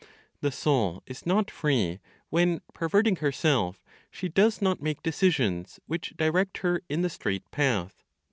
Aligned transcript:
The 0.39 0.51
soul 0.51 1.03
is 1.05 1.27
not 1.27 1.51
free 1.51 1.99
when, 2.31 2.61
perverting 2.73 3.17
herself, 3.17 3.83
she 4.09 4.29
does 4.29 4.59
not 4.59 4.81
make 4.81 5.03
decisions 5.03 5.79
which 5.85 6.15
direct 6.17 6.57
her 6.65 6.81
in 6.89 7.03
the 7.03 7.07
straight 7.09 7.51
path. 7.51 8.03